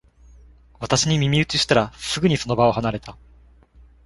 [0.79, 3.15] 私に耳打ちしたら、すぐにその場を離れた